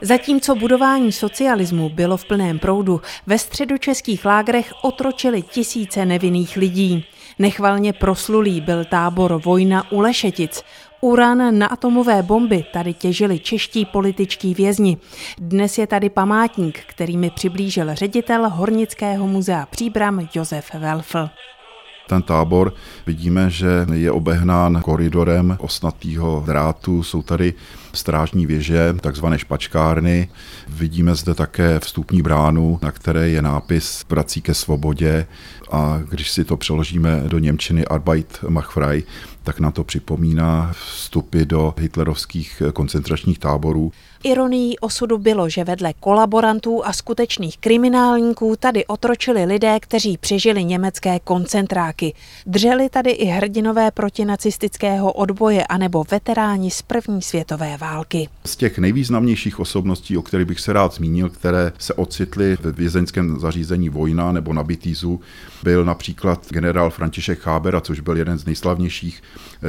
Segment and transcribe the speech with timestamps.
[0.00, 7.04] Zatímco budování socialismu bylo v plném proudu, ve středočeských lágrech otročili tisíce nevinných lidí.
[7.38, 10.62] Nechvalně proslulý byl tábor Vojna u Lešetic.
[11.00, 14.96] Uran na atomové bomby tady těžili čeští političtí vězni.
[15.38, 21.28] Dnes je tady památník, který mi přiblížil ředitel Hornického muzea Příbram Josef Welfl.
[22.08, 22.74] Ten tábor.
[23.06, 27.54] Vidíme, že je obehnán koridorem osnatého drátu, jsou tady
[27.92, 30.28] strážní věže, takzvané špačkárny.
[30.68, 35.26] Vidíme zde také vstupní bránu, na které je nápis Prací ke svobodě
[35.70, 39.04] a když si to přeložíme do Němčiny Arbeit macht frei,
[39.46, 43.92] tak nám to připomíná vstupy do hitlerovských koncentračních táborů.
[44.24, 51.18] Ironií osudu bylo, že vedle kolaborantů a skutečných kriminálníků tady otročili lidé, kteří přežili německé
[51.18, 52.14] koncentráky.
[52.46, 58.28] Dřeli tady i hrdinové protinacistického odboje anebo veteráni z první světové války.
[58.44, 63.40] Z těch nejvýznamnějších osobností, o kterých bych se rád zmínil, které se ocitly ve vězeňském
[63.40, 65.20] zařízení Vojna nebo na Bitýzu,
[65.62, 69.22] byl například generál František Chábera, což byl jeden z nejslavnějších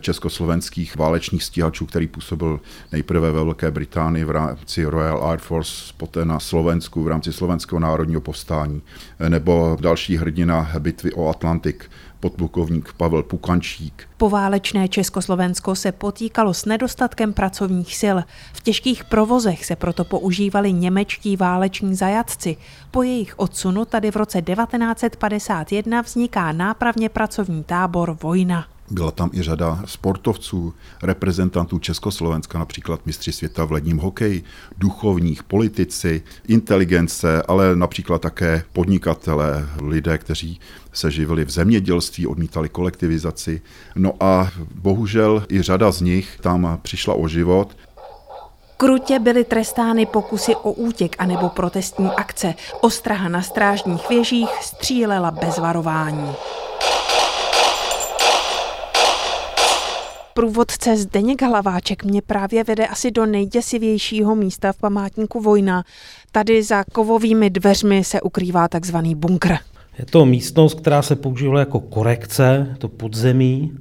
[0.00, 2.60] československých válečných stíhačů, který působil
[2.92, 7.80] nejprve ve Velké Británii v rámci Royal Air Force, poté na Slovensku v rámci slovenského
[7.80, 8.82] národního povstání,
[9.28, 14.08] nebo další hrdina bitvy o Atlantik, podplukovník Pavel Pukančík.
[14.16, 18.16] Poválečné Československo se potýkalo s nedostatkem pracovních sil.
[18.52, 22.56] V těžkých provozech se proto používali němečtí váleční zajatci.
[22.90, 28.73] Po jejich odsunu tady v roce 1951 vzniká nápravně pracovní tábor Vojna.
[28.90, 34.44] Byla tam i řada sportovců, reprezentantů Československa, například mistři světa v ledním hokeji,
[34.78, 40.60] duchovních, politici, inteligence, ale například také podnikatele, lidé, kteří
[40.92, 43.62] se živili v zemědělství, odmítali kolektivizaci.
[43.96, 47.76] No a bohužel i řada z nich tam přišla o život.
[48.76, 52.54] Krutě byly trestány pokusy o útěk anebo protestní akce.
[52.80, 56.34] Ostraha na strážních věžích střílela bez varování.
[60.34, 65.84] Průvodce Zdeněk Hlaváček mě právě vede asi do nejděsivějšího místa v památníku Vojna.
[66.32, 69.52] Tady za kovovými dveřmi se ukrývá takzvaný bunkr.
[69.98, 73.72] Je to místnost, která se používala jako korekce, to podzemí.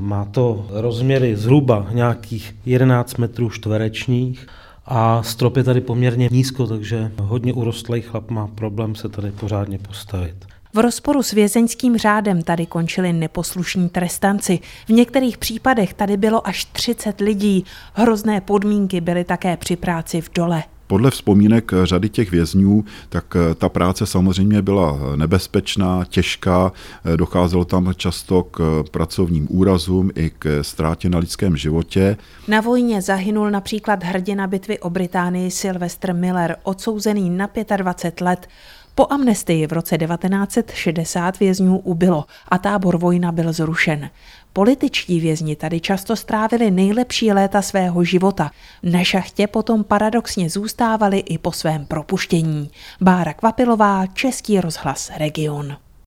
[0.00, 4.46] Má to rozměry zhruba nějakých 11 metrů čtverečních
[4.86, 9.78] a strop je tady poměrně nízko, takže hodně urostlý chlap má problém se tady pořádně
[9.78, 10.36] postavit.
[10.74, 14.58] V rozporu s vězeňským řádem tady končili neposlušní trestanci.
[14.86, 17.64] V některých případech tady bylo až 30 lidí.
[17.94, 20.62] Hrozné podmínky byly také při práci v dole.
[20.86, 26.72] Podle vzpomínek řady těch vězňů, tak ta práce samozřejmě byla nebezpečná, těžká,
[27.16, 32.16] docházelo tam často k pracovním úrazům i k ztrátě na lidském životě.
[32.48, 38.48] Na vojně zahynul například hrdina bitvy o Británii Sylvester Miller, odsouzený na 25 let.
[38.94, 44.10] Po amnestii v roce 1960 vězňů ubylo a tábor Vojna byl zrušen.
[44.52, 48.50] Političtí vězni tady často strávili nejlepší léta svého života.
[48.82, 52.70] Na šachtě potom paradoxně zůstávali i po svém propuštění.
[53.00, 55.76] Bára Kvapilová, Český rozhlas Region.